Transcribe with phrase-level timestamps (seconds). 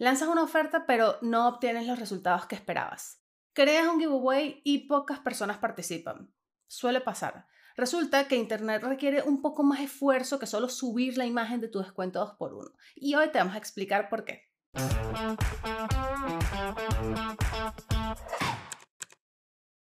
[0.00, 3.20] Lanzas una oferta pero no obtienes los resultados que esperabas.
[3.52, 6.32] Creas un giveaway y pocas personas participan.
[6.68, 7.48] Suele pasar.
[7.76, 11.80] Resulta que Internet requiere un poco más esfuerzo que solo subir la imagen de tu
[11.80, 12.72] descuento 2x1.
[12.94, 14.48] Y hoy te vamos a explicar por qué.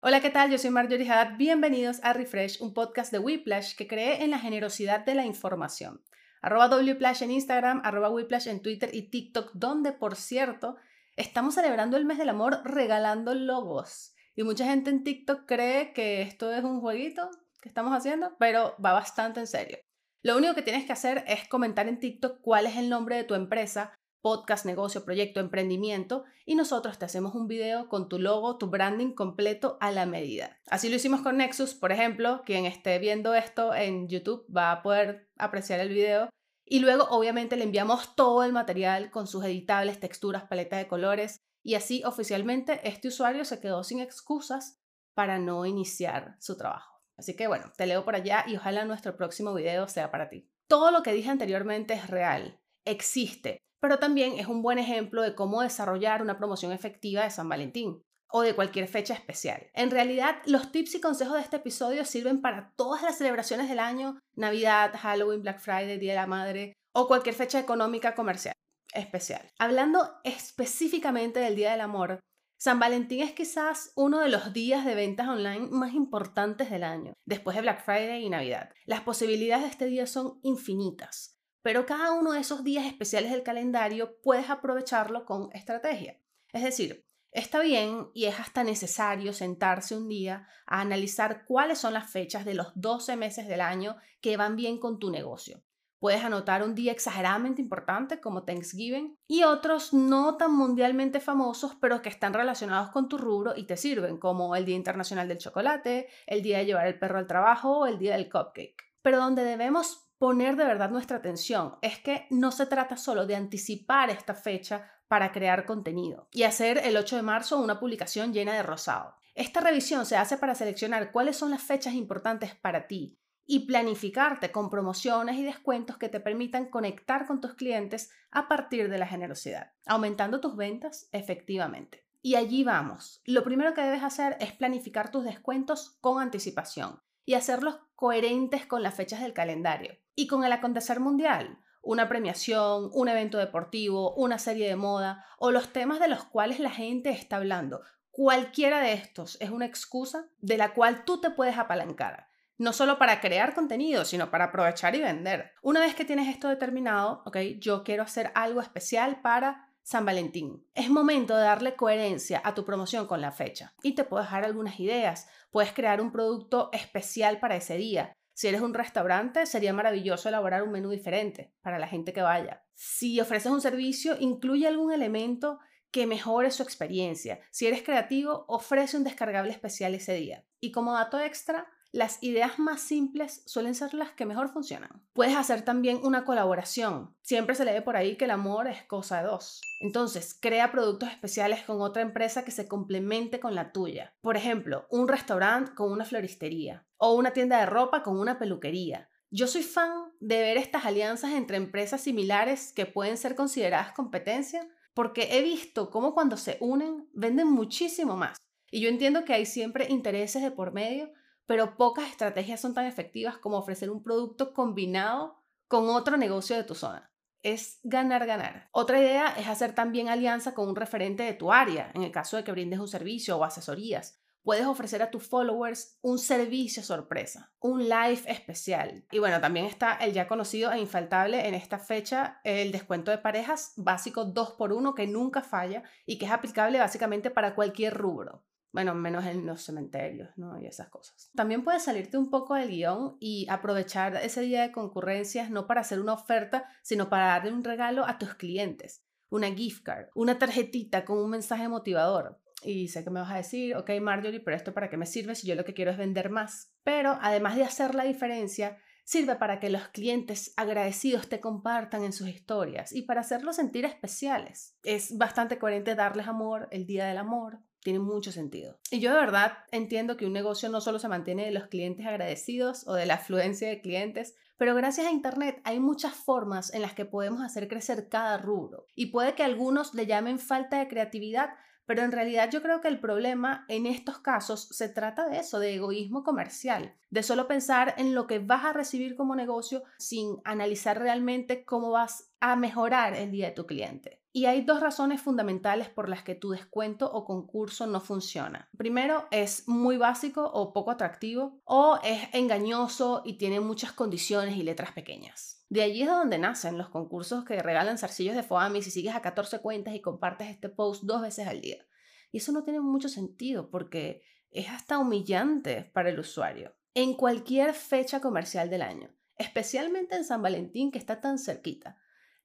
[0.00, 0.50] Hola, ¿qué tal?
[0.50, 1.36] Yo soy Marjorie Haddad.
[1.36, 6.02] Bienvenidos a Refresh, un podcast de Whiplash que cree en la generosidad de la información.
[6.40, 10.76] Arroba Wplash en Instagram, arroba Whiplash en Twitter y TikTok, donde, por cierto,
[11.16, 14.14] estamos celebrando el mes del amor regalando logos.
[14.34, 17.28] Y mucha gente en TikTok cree que esto es un jueguito
[17.60, 19.78] que estamos haciendo, pero va bastante en serio.
[20.22, 23.24] Lo único que tienes que hacer es comentar en TikTok cuál es el nombre de
[23.24, 28.58] tu empresa, podcast, negocio, proyecto, emprendimiento, y nosotros te hacemos un video con tu logo,
[28.58, 30.58] tu branding completo a la medida.
[30.68, 34.82] Así lo hicimos con Nexus, por ejemplo, quien esté viendo esto en YouTube va a
[34.82, 36.28] poder apreciar el video.
[36.64, 41.40] Y luego, obviamente, le enviamos todo el material con sus editables, texturas, paleta de colores,
[41.62, 44.80] y así oficialmente este usuario se quedó sin excusas
[45.14, 47.02] para no iniciar su trabajo.
[47.18, 50.48] Así que bueno, te leo por allá y ojalá nuestro próximo video sea para ti.
[50.68, 55.34] Todo lo que dije anteriormente es real, existe, pero también es un buen ejemplo de
[55.34, 59.70] cómo desarrollar una promoción efectiva de San Valentín o de cualquier fecha especial.
[59.74, 63.80] En realidad, los tips y consejos de este episodio sirven para todas las celebraciones del
[63.80, 68.54] año, Navidad, Halloween, Black Friday, Día de la Madre o cualquier fecha económica comercial
[68.94, 69.48] especial.
[69.58, 72.20] Hablando específicamente del Día del Amor,
[72.58, 77.14] San Valentín es quizás uno de los días de ventas online más importantes del año,
[77.24, 78.70] después de Black Friday y Navidad.
[78.84, 81.39] Las posibilidades de este día son infinitas.
[81.62, 86.18] Pero cada uno de esos días especiales del calendario puedes aprovecharlo con estrategia.
[86.52, 91.94] Es decir, está bien y es hasta necesario sentarse un día a analizar cuáles son
[91.94, 95.62] las fechas de los 12 meses del año que van bien con tu negocio.
[96.00, 102.00] Puedes anotar un día exageradamente importante como Thanksgiving y otros no tan mundialmente famosos pero
[102.00, 106.08] que están relacionados con tu rubro y te sirven, como el Día Internacional del Chocolate,
[106.26, 108.82] el Día de llevar el perro al trabajo o el Día del Cupcake.
[109.02, 113.36] Pero donde debemos poner de verdad nuestra atención es que no se trata solo de
[113.36, 118.52] anticipar esta fecha para crear contenido y hacer el 8 de marzo una publicación llena
[118.52, 119.16] de rosado.
[119.34, 124.52] Esta revisión se hace para seleccionar cuáles son las fechas importantes para ti y planificarte
[124.52, 129.06] con promociones y descuentos que te permitan conectar con tus clientes a partir de la
[129.06, 132.04] generosidad, aumentando tus ventas efectivamente.
[132.20, 133.22] Y allí vamos.
[133.24, 138.82] Lo primero que debes hacer es planificar tus descuentos con anticipación y hacerlos coherentes con
[138.82, 144.38] las fechas del calendario y con el acontecer mundial, una premiación, un evento deportivo, una
[144.38, 147.80] serie de moda o los temas de los cuales la gente está hablando.
[148.10, 152.28] Cualquiera de estos es una excusa de la cual tú te puedes apalancar,
[152.58, 155.52] no solo para crear contenido, sino para aprovechar y vender.
[155.62, 160.66] Una vez que tienes esto determinado, ok, yo quiero hacer algo especial para San Valentín.
[160.74, 164.44] Es momento de darle coherencia a tu promoción con la fecha y te puedo dejar
[164.44, 165.28] algunas ideas.
[165.50, 168.14] Puedes crear un producto especial para ese día.
[168.32, 172.64] Si eres un restaurante, sería maravilloso elaborar un menú diferente para la gente que vaya.
[172.74, 175.58] Si ofreces un servicio, incluye algún elemento
[175.90, 177.40] que mejore su experiencia.
[177.50, 180.46] Si eres creativo, ofrece un descargable especial ese día.
[180.60, 185.02] Y como dato extra, las ideas más simples suelen ser las que mejor funcionan.
[185.12, 187.16] Puedes hacer también una colaboración.
[187.22, 189.60] Siempre se lee por ahí que el amor es cosa de dos.
[189.80, 194.14] Entonces, crea productos especiales con otra empresa que se complemente con la tuya.
[194.20, 199.08] Por ejemplo, un restaurante con una floristería o una tienda de ropa con una peluquería.
[199.30, 204.68] Yo soy fan de ver estas alianzas entre empresas similares que pueden ser consideradas competencia
[204.94, 208.36] porque he visto cómo cuando se unen venden muchísimo más.
[208.70, 211.12] Y yo entiendo que hay siempre intereses de por medio,
[211.50, 216.62] pero pocas estrategias son tan efectivas como ofrecer un producto combinado con otro negocio de
[216.62, 217.12] tu zona.
[217.42, 218.68] Es ganar, ganar.
[218.70, 222.36] Otra idea es hacer también alianza con un referente de tu área, en el caso
[222.36, 224.20] de que brindes un servicio o asesorías.
[224.44, 229.04] Puedes ofrecer a tus followers un servicio sorpresa, un live especial.
[229.10, 233.18] Y bueno, también está el ya conocido e infaltable en esta fecha, el descuento de
[233.18, 238.44] parejas básico 2x1 que nunca falla y que es aplicable básicamente para cualquier rubro.
[238.72, 240.60] Bueno, menos en los cementerios, ¿no?
[240.60, 241.30] Y esas cosas.
[241.34, 245.80] También puedes salirte un poco del guion y aprovechar ese día de concurrencias no para
[245.80, 249.04] hacer una oferta, sino para darle un regalo a tus clientes.
[249.28, 252.40] Una gift card, una tarjetita con un mensaje motivador.
[252.62, 255.34] Y sé que me vas a decir, ok Marjorie, pero esto para qué me sirve
[255.34, 256.72] si yo lo que quiero es vender más.
[256.84, 262.12] Pero además de hacer la diferencia, sirve para que los clientes agradecidos te compartan en
[262.12, 264.76] sus historias y para hacerlos sentir especiales.
[264.82, 268.78] Es bastante coherente darles amor el día del amor, tiene mucho sentido.
[268.90, 272.06] Y yo de verdad entiendo que un negocio no solo se mantiene de los clientes
[272.06, 276.82] agradecidos o de la afluencia de clientes, Pero gracias a Internet hay muchas formas en
[276.82, 278.84] las que podemos hacer crecer cada rubro.
[278.94, 281.54] Y puede que algunos le llamen falta de creatividad,
[281.86, 285.60] pero en realidad yo creo que el problema en estos casos se trata de eso,
[285.60, 290.36] de egoísmo comercial, de solo pensar en lo que vas a recibir como negocio sin
[290.44, 294.19] analizar realmente cómo vas a mejorar el día de tu cliente.
[294.32, 298.68] Y hay dos razones fundamentales por las que tu descuento o concurso no funciona.
[298.76, 304.62] Primero, es muy básico o poco atractivo, o es engañoso y tiene muchas condiciones y
[304.62, 305.64] letras pequeñas.
[305.68, 309.14] De allí es de donde nacen los concursos que regalan zarcillos de Foami si sigues
[309.14, 311.84] a 14 cuentas y compartes este post dos veces al día.
[312.32, 316.74] Y eso no tiene mucho sentido porque es hasta humillante para el usuario.
[316.94, 321.98] En cualquier fecha comercial del año, especialmente en San Valentín que está tan cerquita,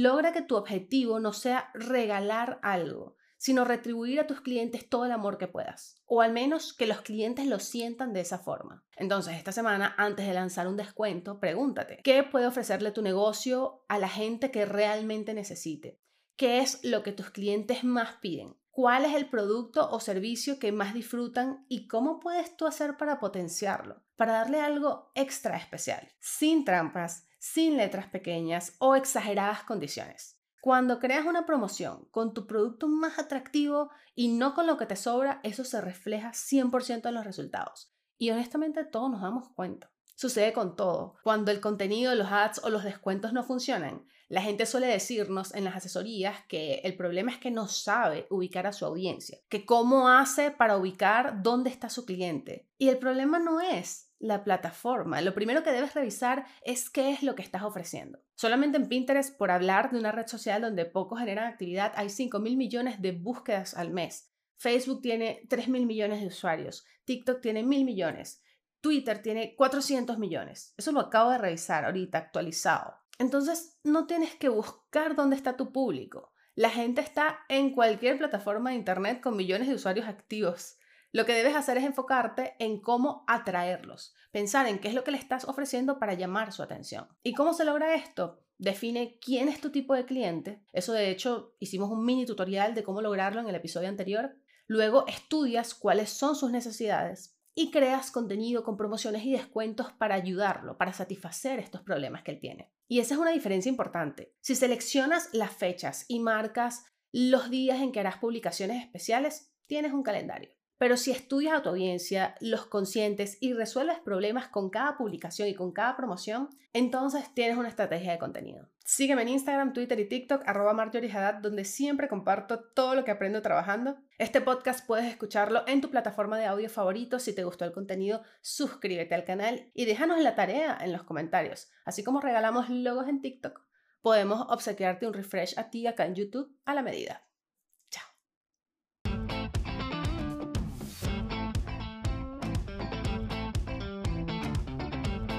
[0.00, 5.12] logra que tu objetivo no sea regalar algo, sino retribuir a tus clientes todo el
[5.12, 8.84] amor que puedas, o al menos que los clientes lo sientan de esa forma.
[8.96, 13.98] Entonces, esta semana, antes de lanzar un descuento, pregúntate, ¿qué puede ofrecerle tu negocio a
[13.98, 16.00] la gente que realmente necesite?
[16.36, 18.56] ¿Qué es lo que tus clientes más piden?
[18.70, 23.18] ¿Cuál es el producto o servicio que más disfrutan y cómo puedes tú hacer para
[23.18, 24.02] potenciarlo?
[24.16, 30.40] Para darle algo extra especial, sin trampas, sin letras pequeñas o exageradas condiciones.
[30.60, 34.96] Cuando creas una promoción con tu producto más atractivo y no con lo que te
[34.96, 37.92] sobra, eso se refleja 100% en los resultados.
[38.18, 39.92] Y honestamente todos nos damos cuenta.
[40.16, 41.16] Sucede con todo.
[41.22, 45.62] Cuando el contenido, los ads o los descuentos no funcionan, la gente suele decirnos en
[45.62, 50.08] las asesorías que el problema es que no sabe ubicar a su audiencia, que cómo
[50.08, 52.66] hace para ubicar dónde está su cliente.
[52.76, 55.20] Y el problema no es la plataforma.
[55.20, 58.18] Lo primero que debes revisar es qué es lo que estás ofreciendo.
[58.34, 62.38] Solamente en Pinterest, por hablar de una red social donde poco generan actividad, hay 5
[62.38, 64.32] mil millones de búsquedas al mes.
[64.56, 66.84] Facebook tiene 3 mil millones de usuarios.
[67.04, 68.42] TikTok tiene mil millones.
[68.80, 70.74] Twitter tiene 400 millones.
[70.76, 72.94] Eso lo acabo de revisar ahorita, actualizado.
[73.18, 76.32] Entonces, no tienes que buscar dónde está tu público.
[76.54, 80.78] La gente está en cualquier plataforma de Internet con millones de usuarios activos.
[81.12, 85.12] Lo que debes hacer es enfocarte en cómo atraerlos, pensar en qué es lo que
[85.12, 87.08] le estás ofreciendo para llamar su atención.
[87.22, 88.42] ¿Y cómo se logra esto?
[88.58, 90.62] Define quién es tu tipo de cliente.
[90.72, 94.36] Eso de hecho hicimos un mini tutorial de cómo lograrlo en el episodio anterior.
[94.66, 100.76] Luego estudias cuáles son sus necesidades y creas contenido con promociones y descuentos para ayudarlo,
[100.76, 102.70] para satisfacer estos problemas que él tiene.
[102.88, 104.34] Y esa es una diferencia importante.
[104.40, 110.02] Si seleccionas las fechas y marcas los días en que harás publicaciones especiales, tienes un
[110.02, 110.55] calendario.
[110.78, 115.54] Pero si estudias a tu audiencia, los conscientes y resuelves problemas con cada publicación y
[115.54, 118.68] con cada promoción, entonces tienes una estrategia de contenido.
[118.84, 123.40] Sígueme en Instagram, Twitter y TikTok, arroba Haddad, donde siempre comparto todo lo que aprendo
[123.40, 123.96] trabajando.
[124.18, 127.18] Este podcast puedes escucharlo en tu plataforma de audio favorito.
[127.18, 131.70] Si te gustó el contenido, suscríbete al canal y déjanos la tarea en los comentarios.
[131.86, 133.62] Así como regalamos logos en TikTok,
[134.02, 137.26] podemos obsequiarte un refresh a ti acá en YouTube a la medida.